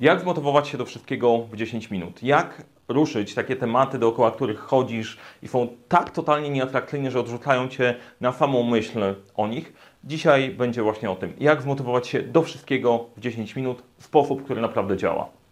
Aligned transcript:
Jak 0.00 0.20
zmotywować 0.20 0.68
się 0.68 0.78
do 0.78 0.84
wszystkiego 0.84 1.38
w 1.38 1.56
10 1.56 1.90
minut? 1.90 2.22
Jak 2.22 2.62
ruszyć 2.88 3.34
takie 3.34 3.56
tematy, 3.56 3.98
dookoła 3.98 4.30
których 4.30 4.58
chodzisz 4.58 5.18
i 5.42 5.48
są 5.48 5.68
tak 5.88 6.10
totalnie 6.10 6.50
nieatrakcyjne, 6.50 7.10
że 7.10 7.20
odrzucają 7.20 7.68
cię 7.68 7.94
na 8.20 8.32
samą 8.32 8.62
myśl 8.62 9.14
o 9.34 9.48
nich? 9.48 9.72
Dzisiaj 10.04 10.50
będzie 10.50 10.82
właśnie 10.82 11.10
o 11.10 11.16
tym, 11.16 11.32
jak 11.38 11.62
zmotywować 11.62 12.06
się 12.06 12.22
do 12.22 12.42
wszystkiego 12.42 13.04
w 13.16 13.20
10 13.20 13.56
minut 13.56 13.82
w 13.98 14.04
sposób, 14.04 14.44
który 14.44 14.60
naprawdę 14.60 14.96
działa. 14.96 15.43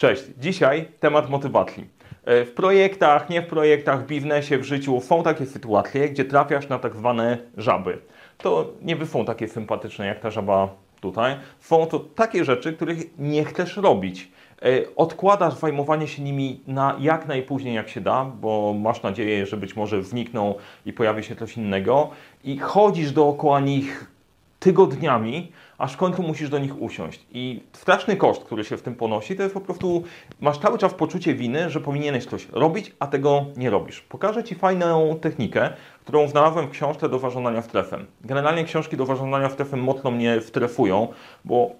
Cześć, 0.00 0.22
dzisiaj 0.38 0.88
temat 1.00 1.30
motywacji. 1.30 1.86
E, 2.24 2.44
w 2.44 2.52
projektach, 2.54 3.30
nie 3.30 3.42
w 3.42 3.46
projektach, 3.46 4.06
biznesie, 4.06 4.58
w 4.58 4.64
życiu 4.64 5.00
są 5.00 5.22
takie 5.22 5.46
sytuacje, 5.46 6.08
gdzie 6.08 6.24
trafiasz 6.24 6.68
na 6.68 6.78
tak 6.78 6.96
zwane 6.96 7.38
żaby. 7.56 7.98
To 8.38 8.72
nie 8.82 9.06
są 9.06 9.24
takie 9.24 9.48
sympatyczne 9.48 10.06
jak 10.06 10.20
ta 10.20 10.30
żaba 10.30 10.68
tutaj. 11.00 11.36
Są 11.60 11.86
to 11.86 11.98
takie 11.98 12.44
rzeczy, 12.44 12.72
których 12.72 13.18
nie 13.18 13.44
chcesz 13.44 13.76
robić. 13.76 14.28
E, 14.62 14.66
odkładasz 14.96 15.54
zajmowanie 15.54 16.08
się 16.08 16.22
nimi 16.22 16.60
na 16.66 16.96
jak 17.00 17.28
najpóźniej 17.28 17.74
jak 17.74 17.88
się 17.88 18.00
da, 18.00 18.24
bo 18.24 18.74
masz 18.80 19.02
nadzieję, 19.02 19.46
że 19.46 19.56
być 19.56 19.76
może 19.76 20.02
znikną 20.02 20.54
i 20.86 20.92
pojawi 20.92 21.24
się 21.24 21.36
coś 21.36 21.56
innego 21.56 22.10
i 22.44 22.58
chodzisz 22.58 23.12
dookoła 23.12 23.60
nich 23.60 24.10
tygodniami, 24.60 25.52
aż 25.78 25.92
w 25.92 25.96
końcu 25.96 26.22
musisz 26.22 26.48
do 26.48 26.58
nich 26.58 26.82
usiąść. 26.82 27.26
I 27.32 27.62
straszny 27.72 28.16
koszt, 28.16 28.44
który 28.44 28.64
się 28.64 28.76
w 28.76 28.82
tym 28.82 28.94
ponosi, 28.94 29.36
to 29.36 29.42
jest 29.42 29.54
po 29.54 29.60
prostu, 29.60 30.02
masz 30.40 30.58
cały 30.58 30.78
czas 30.78 30.94
poczucie 30.94 31.34
winy, 31.34 31.70
że 31.70 31.80
powinieneś 31.80 32.26
coś 32.26 32.48
robić, 32.52 32.92
a 32.98 33.06
tego 33.06 33.44
nie 33.56 33.70
robisz. 33.70 34.00
Pokażę 34.00 34.44
Ci 34.44 34.54
fajną 34.54 35.18
technikę, 35.20 35.70
którą 36.00 36.28
znalazłem 36.28 36.66
w 36.66 36.70
książce 36.70 37.08
do 37.08 37.18
warządzania 37.18 37.62
strefem. 37.62 38.06
Generalnie 38.24 38.64
książki 38.64 38.96
do 38.96 39.06
warządzania 39.06 39.48
strefem 39.48 39.82
mocno 39.82 40.10
mnie 40.10 40.40
strefują, 40.40 41.08
bo 41.44 41.70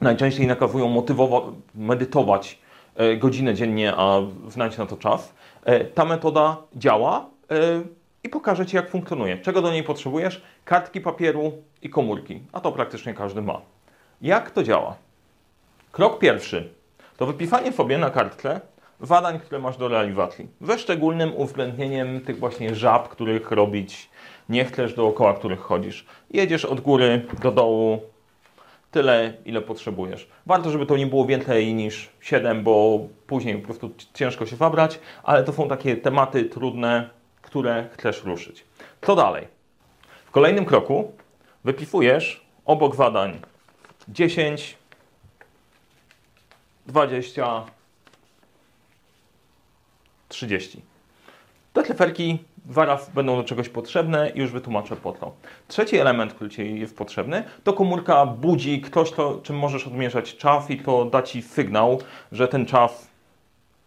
najczęściej 0.00 0.46
nakazują 0.46 0.88
motywować, 0.88 1.44
medytować 1.74 2.58
e, 2.96 3.16
godzinę 3.16 3.54
dziennie, 3.54 3.92
a 3.96 4.20
znać 4.48 4.78
na 4.78 4.86
to 4.86 4.96
czas. 4.96 5.34
E, 5.64 5.84
ta 5.84 6.04
metoda 6.04 6.56
działa 6.76 7.26
e, 7.50 7.56
i 8.24 8.28
pokażę 8.28 8.66
Ci, 8.66 8.76
jak 8.76 8.90
funkcjonuje. 8.90 9.38
Czego 9.38 9.62
do 9.62 9.72
niej 9.72 9.82
potrzebujesz? 9.82 10.42
Kartki 10.64 11.00
papieru 11.00 11.52
i 11.82 11.90
komórki, 11.90 12.40
a 12.52 12.60
to 12.60 12.72
praktycznie 12.72 13.14
każdy 13.14 13.42
ma. 13.42 13.60
Jak 14.22 14.50
to 14.50 14.62
działa? 14.62 14.96
Krok 15.92 16.18
pierwszy 16.18 16.74
to 17.16 17.26
wypisanie 17.26 17.72
sobie 17.72 17.98
na 17.98 18.10
kartce 18.10 18.60
zadań, 19.00 19.40
które 19.40 19.60
masz 19.60 19.76
do 19.76 19.88
realizacji, 19.88 20.48
ze 20.60 20.78
szczególnym 20.78 21.36
uwzględnieniem 21.36 22.20
tych 22.20 22.38
właśnie 22.38 22.74
żab, 22.74 23.08
których 23.08 23.50
robić 23.50 24.10
nie 24.48 24.64
chcesz, 24.64 24.94
dookoła 24.94 25.34
których 25.34 25.60
chodzisz. 25.60 26.06
Jedziesz 26.30 26.64
od 26.64 26.80
góry 26.80 27.26
do 27.42 27.52
dołu 27.52 28.00
tyle, 28.90 29.32
ile 29.44 29.60
potrzebujesz. 29.60 30.28
Warto, 30.46 30.70
żeby 30.70 30.86
to 30.86 30.96
nie 30.96 31.06
było 31.06 31.26
więcej 31.26 31.74
niż 31.74 32.10
7, 32.20 32.62
bo 32.62 33.00
później 33.26 33.58
po 33.58 33.64
prostu 33.64 33.90
ciężko 34.14 34.46
się 34.46 34.56
wabrać, 34.56 35.00
ale 35.22 35.44
to 35.44 35.52
są 35.52 35.68
takie 35.68 35.96
tematy 35.96 36.44
trudne, 36.44 37.10
które 37.50 37.88
chcesz 37.92 38.24
ruszyć. 38.24 38.64
Co 39.02 39.16
dalej? 39.16 39.48
W 40.24 40.30
kolejnym 40.30 40.64
kroku 40.64 41.12
wypisujesz 41.64 42.44
obok 42.64 42.96
zadań 42.96 43.40
10, 44.08 44.76
20, 46.86 47.64
30. 50.28 50.82
Te 51.72 51.82
kleferki 51.82 52.38
zaraz 52.70 53.10
będą 53.10 53.36
do 53.36 53.44
czegoś 53.44 53.68
potrzebne 53.68 54.30
i 54.30 54.38
już 54.38 54.50
wytłumaczę 54.50 54.96
po 54.96 55.12
to. 55.12 55.32
Trzeci 55.68 55.96
element, 55.96 56.34
który 56.34 56.50
Ci 56.50 56.80
jest 56.80 56.96
potrzebny, 56.96 57.44
to 57.64 57.72
komórka 57.72 58.26
budzi 58.26 58.80
ktoś, 58.80 59.12
to, 59.12 59.40
czym 59.42 59.58
możesz 59.58 59.86
odmierzać 59.86 60.36
czas 60.36 60.70
i 60.70 60.76
to 60.76 61.04
da 61.04 61.22
Ci 61.22 61.42
sygnał, 61.42 62.00
że 62.32 62.48
ten 62.48 62.66
czas 62.66 63.08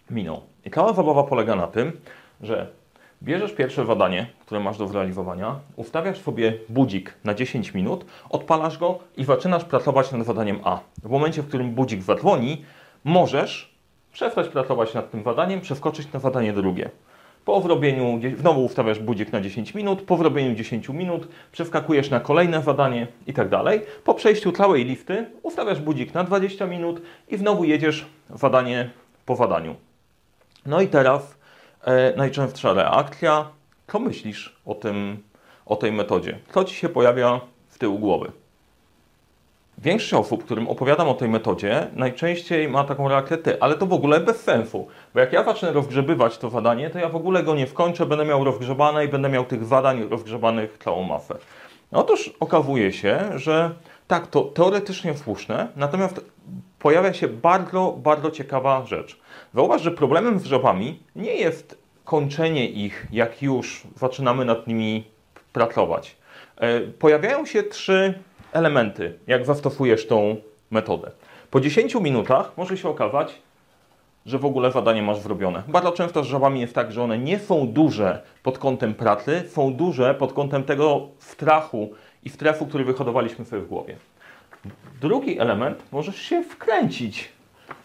minął. 0.10 0.42
I 0.66 0.72
cała 0.72 0.94
zabawa 0.94 1.24
polega 1.24 1.56
na 1.56 1.68
tym, 1.68 2.02
że 2.42 2.83
Bierzesz 3.24 3.54
pierwsze 3.54 3.86
zadanie, 3.86 4.28
które 4.40 4.60
masz 4.60 4.78
do 4.78 4.88
zrealizowania, 4.88 5.60
ustawiasz 5.76 6.22
sobie 6.22 6.54
budzik 6.70 7.14
na 7.24 7.34
10 7.34 7.74
minut, 7.74 8.06
odpalasz 8.30 8.78
go 8.78 9.00
i 9.18 9.24
zaczynasz 9.24 9.66
pracować 9.66 10.12
nad 10.12 10.26
zadaniem 10.26 10.60
A. 10.64 10.80
W 11.04 11.10
momencie, 11.10 11.42
w 11.42 11.48
którym 11.48 11.72
budzik 11.72 12.02
zadzwoni, 12.02 12.66
możesz 13.04 13.74
przestać 14.14 14.48
pracować 14.48 14.94
nad 14.94 15.12
tym 15.12 15.24
zadaniem, 15.24 15.62
przeskoczyć 15.62 16.14
na 16.14 16.20
zadanie 16.20 16.54
drugie. 16.54 16.90
Po 17.46 17.62
zrobieniu, 17.62 18.20
znowu 18.38 18.66
ustawiasz 18.66 19.00
budzik 19.00 19.32
na 19.32 19.42
10 19.42 19.74
minut, 19.74 20.02
po 20.02 20.18
zrobieniu 20.18 20.56
10 20.56 20.90
minut 20.90 21.28
przeskakujesz 21.52 22.10
na 22.10 22.20
kolejne 22.20 22.62
zadanie 22.62 23.08
i 23.28 23.34
tak 23.34 23.50
dalej. 23.50 23.82
Po 24.04 24.14
przejściu 24.14 24.52
całej 24.52 24.86
listy 24.86 25.26
ustawiasz 25.44 25.82
budzik 25.82 26.14
na 26.14 26.24
20 26.24 26.68
minut 26.68 27.02
i 27.30 27.38
znowu 27.38 27.64
jedziesz 27.64 28.06
zadanie 28.36 28.90
po 29.26 29.36
zadaniu. 29.36 29.76
No 30.66 30.82
i 30.82 30.88
teraz 30.88 31.43
najczęstsza 32.18 32.74
reakcja. 32.74 33.46
Co 33.92 34.00
myślisz 34.00 34.56
o, 34.66 34.76
tym, 34.76 35.18
o 35.66 35.76
tej 35.76 35.92
metodzie? 35.92 36.40
Co 36.54 36.64
Ci 36.64 36.76
się 36.76 36.90
pojawia 36.90 37.40
w 37.70 37.78
tyłu 37.78 38.00
głowy? 38.00 38.32
Większość 39.78 40.14
osób, 40.14 40.46
którym 40.46 40.68
opowiadam 40.68 41.10
o 41.10 41.14
tej 41.14 41.30
metodzie, 41.30 41.88
najczęściej 41.94 42.70
ma 42.70 42.84
taką 42.84 43.10
reakcję, 43.10 43.38
ty, 43.38 43.62
ale 43.62 43.76
to 43.78 43.86
w 43.86 43.94
ogóle 43.94 44.20
bez 44.20 44.42
sensu. 44.42 44.88
Bo 45.14 45.20
jak 45.20 45.34
ja 45.34 45.44
zacznę 45.44 45.72
rozgrzebywać 45.72 46.38
to 46.38 46.50
zadanie, 46.50 46.90
to 46.90 47.00
ja 47.00 47.10
w 47.10 47.16
ogóle 47.16 47.44
go 47.44 47.56
nie 47.56 47.68
wkończę, 47.68 48.06
będę 48.06 48.26
miał 48.26 48.44
rozgrzebane 48.44 49.06
i 49.06 49.08
będę 49.08 49.30
miał 49.30 49.46
tych 49.46 49.66
zadań 49.66 50.10
rozgrzebanych 50.10 50.78
całą 50.84 51.04
masę. 51.04 51.36
Otóż 51.92 52.34
okazuje 52.40 52.92
się, 52.92 53.20
że 53.36 53.72
tak, 54.08 54.28
to 54.28 54.42
teoretycznie 54.42 55.18
słuszne, 55.18 55.68
natomiast 55.76 56.22
pojawia 56.84 57.14
się 57.14 57.28
bardzo, 57.28 57.96
bardzo 58.04 58.32
ciekawa 58.32 58.86
rzecz. 58.86 59.20
Zauważ, 59.54 59.82
że 59.82 59.92
problemem 59.92 60.40
z 60.40 60.46
żabami 60.46 61.00
nie 61.16 61.36
jest 61.36 61.78
kończenie 62.06 62.70
ich, 62.70 63.08
jak 63.12 63.42
już 63.42 63.84
zaczynamy 63.96 64.46
nad 64.46 64.68
nimi 64.68 65.04
pracować. 65.54 66.16
E, 66.58 66.82
pojawiają 66.82 67.46
się 67.46 67.64
trzy 67.64 68.14
elementy, 68.52 69.20
jak 69.28 69.46
zastosujesz 69.46 70.08
tą 70.08 70.36
metodę. 70.72 71.12
Po 71.52 71.62
10 71.62 71.96
minutach 71.96 72.52
może 72.58 72.78
się 72.78 72.90
okazać, 72.90 73.42
że 74.26 74.40
w 74.40 74.46
ogóle 74.46 74.72
zadanie 74.72 75.02
masz 75.02 75.20
zrobione. 75.20 75.64
Bardzo 75.68 75.92
często 75.92 76.24
z 76.24 76.28
żabami 76.28 76.62
jest 76.62 76.76
tak, 76.76 76.92
że 76.92 77.04
one 77.04 77.18
nie 77.18 77.40
są 77.40 77.68
duże 77.68 78.22
pod 78.44 78.58
kątem 78.58 78.94
pracy, 78.94 79.44
są 79.48 79.74
duże 79.74 80.14
pod 80.14 80.34
kątem 80.34 80.64
tego 80.64 81.08
strachu 81.20 81.92
i 82.24 82.30
stresu, 82.30 82.66
który 82.66 82.84
wyhodowaliśmy 82.84 83.46
sobie 83.46 83.62
w 83.62 83.68
głowie. 83.68 83.98
Drugi 85.02 85.40
element, 85.40 85.84
możesz 85.92 86.22
się 86.22 86.44
wkręcić 86.44 87.30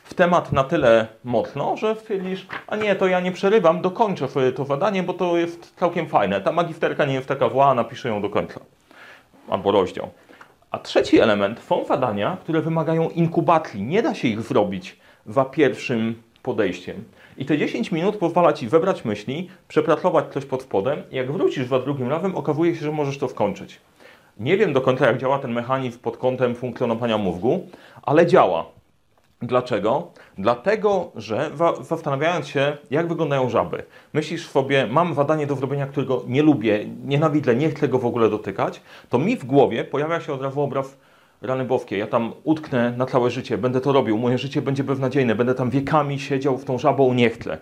w 0.05 0.15
temat 0.15 0.53
na 0.53 0.65
tyle 0.65 1.07
mocno, 1.25 1.77
że 1.77 1.97
stwierdzisz, 1.97 2.47
a 2.67 2.77
nie, 2.77 2.97
to 2.97 3.07
ja 3.07 3.21
nie 3.21 3.33
przerywam, 3.33 3.81
dokończę 3.81 4.29
sobie 4.29 4.53
to 4.53 4.65
zadanie, 4.65 5.03
bo 5.03 5.15
to 5.15 5.37
jest 5.37 5.75
całkiem 5.77 6.09
fajne. 6.09 6.41
Ta 6.41 6.53
magisterka 6.53 7.05
nie 7.05 7.15
jest 7.15 7.29
taka 7.29 7.49
wła, 7.49 7.75
napiszę 7.75 8.09
ją 8.09 8.23
do 8.23 8.31
końca. 8.31 8.61
Albo 9.49 9.73
rozdział. 9.73 10.11
A 10.71 10.79
trzeci 10.79 11.21
element 11.21 11.61
są 11.61 11.85
zadania, 11.85 12.37
które 12.41 12.63
wymagają 12.63 13.09
inkubacji. 13.09 13.83
Nie 13.83 14.03
da 14.03 14.15
się 14.15 14.29
ich 14.29 14.41
zrobić 14.41 15.01
za 15.27 15.45
pierwszym 15.45 16.23
podejściem. 16.43 17.05
I 17.39 17.47
te 17.47 17.59
10 17.59 17.93
minut 17.93 18.17
pozwala 18.17 18.53
Ci 18.53 18.69
wybrać 18.69 19.05
myśli, 19.05 19.49
przepracować 19.69 20.33
coś 20.33 20.45
pod 20.45 20.63
spodem 20.63 21.03
jak 21.11 21.33
wrócisz 21.33 21.67
za 21.67 21.79
drugim 21.79 22.09
razem, 22.09 22.37
okazuje 22.37 22.75
się, 22.75 22.81
że 22.81 22.93
możesz 22.93 23.19
to 23.19 23.29
skończyć. 23.29 23.81
Nie 24.39 24.57
wiem 24.57 24.73
do 24.73 24.81
końca, 24.81 25.07
jak 25.07 25.19
działa 25.19 25.39
ten 25.39 25.53
mechanizm 25.53 25.99
pod 25.99 26.17
kątem 26.17 26.55
funkcjonowania 26.55 27.19
mózgu, 27.19 27.69
ale 28.03 28.27
działa. 28.27 28.65
Dlaczego? 29.43 30.11
Dlatego, 30.39 31.13
że 31.17 31.51
zastanawiając 31.81 32.49
się, 32.49 32.77
jak 32.91 33.09
wyglądają 33.09 33.51
żaby, 33.51 33.83
myślisz 34.13 34.49
sobie, 34.49 34.87
mam 34.87 35.15
zadanie 35.15 35.47
do 35.47 35.55
zrobienia, 35.55 35.87
którego 35.87 36.23
nie 36.27 36.43
lubię, 36.43 36.87
nienawidzę, 37.05 37.55
nie 37.55 37.71
chcę 37.71 37.89
go 37.89 37.99
w 37.99 38.07
ogóle 38.07 38.31
dotykać, 38.31 38.81
to 39.09 39.19
mi 39.19 39.37
w 39.37 39.45
głowie 39.45 39.85
pojawia 39.85 40.21
się 40.21 40.33
od 40.33 40.43
razu 40.43 40.61
obraz 40.61 40.97
rany 41.43 41.65
boskie, 41.65 41.99
ja 41.99 42.07
tam 42.07 42.33
utknę 42.45 42.93
na 42.97 43.07
całe 43.07 43.31
życie, 43.31 43.59
będę 43.59 43.81
to 43.81 43.93
robił, 43.93 44.19
moje 44.19 44.39
życie 44.39 44.63
będzie 44.63 44.85
beznadziejne, 44.85 45.35
będę 45.35 45.55
tam 45.55 45.71
wiekami 45.71 46.21
siedział 46.21 46.59
w 46.59 46.65
tą 46.65 46.79
żabą, 46.79 47.15
nie 47.15 47.31
chcę. 47.31 47.59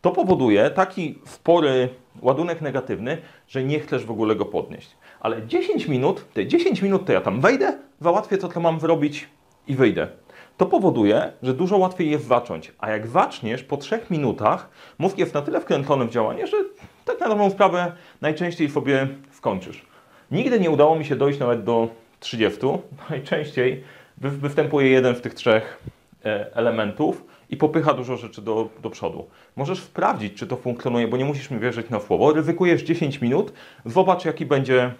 To 0.00 0.10
powoduje 0.10 0.70
taki 0.70 1.18
spory 1.26 1.88
ładunek 2.22 2.60
negatywny, 2.60 3.18
że 3.48 3.64
nie 3.64 3.80
chcesz 3.80 4.04
w 4.04 4.10
ogóle 4.10 4.36
go 4.36 4.44
podnieść. 4.44 4.96
Ale 5.24 5.46
10 5.46 5.88
minut, 5.88 6.24
te 6.34 6.46
10 6.46 6.82
minut 6.82 7.06
to 7.06 7.12
ja 7.12 7.20
tam 7.20 7.40
wejdę, 7.40 7.78
załatwię 8.00 8.38
to, 8.38 8.48
co 8.48 8.60
mam 8.60 8.80
zrobić 8.80 9.28
i 9.68 9.74
wyjdę. 9.74 10.08
To 10.56 10.66
powoduje, 10.66 11.32
że 11.42 11.54
dużo 11.54 11.76
łatwiej 11.76 12.10
jest 12.10 12.26
zacząć. 12.26 12.72
A 12.78 12.90
jak 12.90 13.06
zaczniesz 13.06 13.62
po 13.62 13.76
3 13.76 14.00
minutach, 14.10 14.68
mózg 14.98 15.18
jest 15.18 15.34
na 15.34 15.42
tyle 15.42 15.60
wkręcony 15.60 16.04
w 16.04 16.10
działanie, 16.10 16.46
że 16.46 16.56
tak 17.04 17.20
na 17.20 17.28
dobrą 17.28 17.50
sprawę 17.50 17.92
najczęściej 18.20 18.70
sobie 18.70 19.08
skończysz. 19.32 19.86
Nigdy 20.30 20.60
nie 20.60 20.70
udało 20.70 20.96
mi 20.96 21.04
się 21.04 21.16
dojść 21.16 21.38
nawet 21.38 21.64
do 21.64 21.88
30. 22.20 22.60
Najczęściej 23.10 23.84
występuje 24.18 24.88
jeden 24.88 25.16
z 25.16 25.20
tych 25.20 25.34
trzech 25.34 25.82
e, 26.24 26.56
elementów 26.56 27.24
i 27.50 27.56
popycha 27.56 27.94
dużo 27.94 28.16
rzeczy 28.16 28.42
do, 28.42 28.68
do 28.82 28.90
przodu. 28.90 29.26
Możesz 29.56 29.78
sprawdzić, 29.78 30.34
czy 30.34 30.46
to 30.46 30.56
funkcjonuje, 30.56 31.08
bo 31.08 31.16
nie 31.16 31.24
musisz 31.24 31.50
mi 31.50 31.58
wierzyć 31.58 31.90
na 31.90 32.00
słowo. 32.00 32.32
Ryzykujesz 32.32 32.82
10 32.82 33.20
minut, 33.20 33.52
zobacz, 33.84 34.24
jaki 34.24 34.46
będzie 34.46 34.94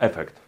efekt. 0.00 0.40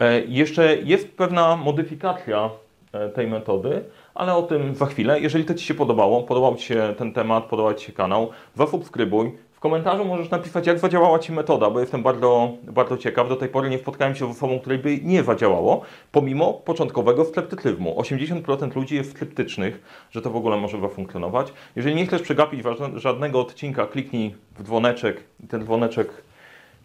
E, 0.00 0.20
jeszcze 0.20 0.76
jest 0.76 1.16
pewna 1.16 1.56
modyfikacja 1.56 2.50
e, 2.92 3.08
tej 3.08 3.26
metody, 3.26 3.84
ale 4.14 4.34
o 4.34 4.42
tym 4.42 4.74
za 4.74 4.86
chwilę. 4.86 5.20
Jeżeli 5.20 5.44
to 5.44 5.54
Ci 5.54 5.66
się 5.66 5.74
podobało, 5.74 6.22
podobał 6.22 6.56
Ci 6.56 6.66
się 6.66 6.94
ten 6.98 7.12
temat, 7.12 7.44
podobał 7.44 7.74
Ci 7.74 7.86
się 7.86 7.92
kanał, 7.92 8.30
zasubskrybuj. 8.54 9.32
W 9.52 9.60
komentarzu 9.60 10.04
możesz 10.04 10.30
napisać, 10.30 10.66
jak 10.66 10.78
zadziałała 10.78 11.18
Ci 11.18 11.32
metoda, 11.32 11.70
bo 11.70 11.80
jestem 11.80 12.02
bardzo, 12.02 12.50
bardzo 12.62 12.96
ciekaw. 12.96 13.28
Do 13.28 13.36
tej 13.36 13.48
pory 13.48 13.70
nie 13.70 13.78
spotkałem 13.78 14.14
się 14.14 14.32
z 14.32 14.36
osobą, 14.36 14.60
której 14.60 14.78
by 14.78 14.98
nie 15.02 15.22
zadziałało, 15.22 15.82
pomimo 16.12 16.54
początkowego 16.54 17.24
sceptycyzmu. 17.24 18.00
80% 18.00 18.76
ludzi 18.76 18.94
jest 18.94 19.10
sceptycznych, 19.10 19.80
że 20.10 20.22
to 20.22 20.30
w 20.30 20.36
ogóle 20.36 20.56
może 20.56 20.80
zafunkcjonować. 20.80 21.52
Jeżeli 21.76 21.94
nie 21.94 22.06
chcesz 22.06 22.22
przegapić 22.22 22.62
żadnego 22.94 23.40
odcinka, 23.40 23.86
kliknij 23.86 24.34
w 24.58 24.62
dzwoneczek 24.62 25.22
i 25.44 25.46
ten 25.46 25.64
dzwoneczek 25.64 26.08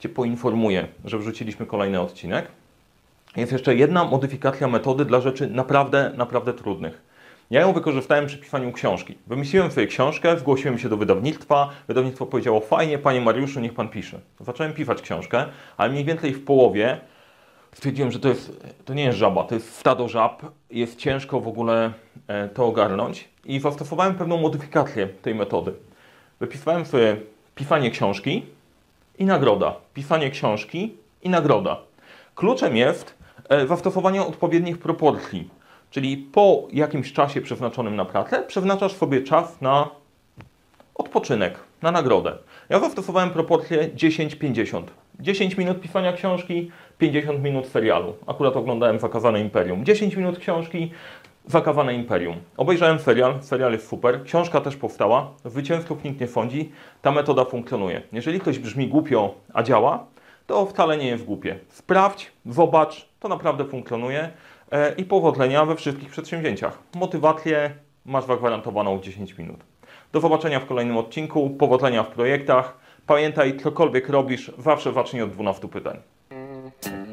Cię 0.02 0.10
poinformuje, 0.10 0.88
że 1.06 1.18
wrzuciliśmy 1.18 1.66
kolejny 1.66 2.00
odcinek. 2.00 2.48
Jest 3.36 3.52
jeszcze 3.52 3.76
jedna 3.76 4.04
modyfikacja 4.06 4.68
metody 4.68 5.06
dla 5.06 5.22
rzeczy 5.22 5.50
naprawdę, 5.50 6.12
naprawdę 6.18 6.54
trudnych. 6.54 7.02
Ja 7.52 7.62
ją 7.62 7.74
wykorzystałem 7.74 8.26
przy 8.26 8.38
pisaniu 8.38 8.72
książki. 8.72 9.18
Wymyśliłem 9.28 9.72
sobie 9.72 9.88
książkę, 9.88 10.40
zgłosiłem 10.40 10.80
się 10.80 10.90
do 10.90 10.98
wydawnictwa. 10.98 11.70
Wydawnictwo 11.88 12.26
powiedziało: 12.26 12.60
Fajnie, 12.60 12.98
panie 12.98 13.22
Mariuszu, 13.22 13.60
niech 13.60 13.74
pan 13.74 13.90
pisze. 13.90 14.20
Zacząłem 14.40 14.74
pisać 14.74 15.02
książkę, 15.02 15.46
ale 15.78 15.92
mniej 15.92 16.06
więcej 16.06 16.34
w 16.34 16.46
połowie 16.46 17.00
stwierdziłem, 17.72 18.12
że 18.12 18.20
to, 18.20 18.30
jest, 18.30 18.66
to 18.86 18.94
nie 18.94 19.04
jest 19.04 19.18
żaba, 19.18 19.44
to 19.44 19.56
jest 19.56 19.76
stado 19.76 20.08
żab. 20.10 20.42
Jest 20.72 20.98
ciężko 20.98 21.40
w 21.40 21.48
ogóle 21.48 21.94
e, 22.28 22.50
to 22.50 22.66
ogarnąć 22.66 23.30
i 23.46 23.60
zastosowałem 23.60 24.16
pewną 24.16 24.38
modyfikację 24.38 25.08
tej 25.08 25.36
metody. 25.36 25.74
Wypisałem 26.40 26.86
sobie 26.86 27.18
pisanie 27.56 27.92
książki 27.92 28.46
i 29.22 29.26
nagroda. 29.26 29.76
Pisanie 29.94 30.30
książki 30.30 30.94
i 31.24 31.30
nagroda. 31.30 31.78
Kluczem 32.36 32.76
jest 32.76 33.16
e, 33.50 33.68
zastosowanie 33.68 34.22
odpowiednich 34.22 34.78
proporcji 34.78 35.50
Czyli 35.92 36.18
po 36.18 36.68
jakimś 36.74 37.14
czasie 37.14 37.42
przeznaczonym 37.42 37.96
na 37.96 38.06
pracę, 38.06 38.44
przeznaczasz 38.48 38.94
sobie 38.94 39.22
czas 39.22 39.62
na 39.62 39.90
odpoczynek, 40.96 41.60
na 41.82 41.92
nagrodę. 41.92 42.38
Ja 42.70 42.80
zastosowałem 42.80 43.30
proporcję 43.30 43.90
10-50. 43.96 44.84
10 45.20 45.58
minut 45.58 45.82
pisania 45.82 46.14
książki, 46.14 46.72
50 46.98 47.44
minut 47.44 47.68
serialu. 47.68 48.16
Akurat 48.28 48.56
oglądałem 48.56 49.00
Zakazane 49.00 49.42
Imperium. 49.42 49.86
10 49.86 50.16
minut 50.16 50.40
książki, 50.40 50.92
Zakazane 51.46 51.94
Imperium. 51.94 52.36
Obejrzałem 52.58 53.00
serial, 53.00 53.44
serial 53.44 53.72
jest 53.72 53.88
super, 53.88 54.24
książka 54.24 54.62
też 54.62 54.76
powstała, 54.76 55.32
zwycięzców 55.46 56.04
nikt 56.04 56.22
nie 56.22 56.28
sądzi, 56.28 56.72
ta 57.02 57.12
metoda 57.12 57.46
funkcjonuje. 57.46 58.02
Jeżeli 58.14 58.40
ktoś 58.40 58.60
brzmi 58.60 58.88
głupio, 58.88 59.36
a 59.54 59.64
działa, 59.64 60.06
to 60.48 60.66
wcale 60.66 60.98
nie 60.98 61.08
jest 61.08 61.26
głupie. 61.26 61.60
Sprawdź, 61.70 62.32
zobacz, 62.46 63.10
to 63.20 63.28
naprawdę 63.28 63.66
funkcjonuje. 63.66 64.30
E, 64.72 64.94
i 64.94 65.06
powodzenia 65.06 65.66
we 65.66 65.76
wszystkich 65.76 66.10
przedsięwzięciach. 66.10 66.80
Motywację 66.96 67.72
masz 68.06 68.26
zagwarantowaną 68.26 68.98
w 68.98 69.02
10 69.02 69.38
minut. 69.38 69.60
Do 70.12 70.20
zobaczenia 70.20 70.60
w 70.60 70.66
kolejnym 70.66 70.98
odcinku. 70.98 71.50
Powodzenia 71.50 72.04
w 72.04 72.08
projektach. 72.08 72.78
Pamiętaj, 73.08 73.58
cokolwiek 73.58 74.10
robisz, 74.10 74.52
zawsze 74.58 74.94
zacznij 74.94 75.22
od 75.22 75.32
12 75.32 75.68
pytań. 75.68 75.98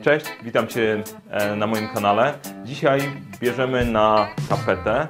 Cześć, 0.08 0.26
witam 0.42 0.66
Cię 0.66 1.02
e, 1.30 1.56
na 1.56 1.66
moim 1.66 1.88
kanale. 1.88 2.34
Dzisiaj 2.64 3.00
bierzemy 3.40 3.84
na 3.84 4.28
tapetę. 4.48 5.06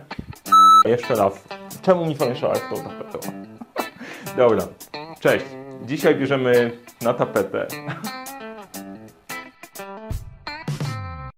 Jeszcze 0.85 1.15
raz, 1.15 1.45
czemu 1.83 2.07
mi 2.07 2.17
zamieszałeś 2.17 2.59
tą 2.61 2.83
tapetą? 2.83 3.19
Dobra, 4.37 4.63
cześć. 5.21 5.45
Dzisiaj 5.87 6.15
bierzemy 6.15 6.71
na 7.03 7.15
tapetę 7.15 7.67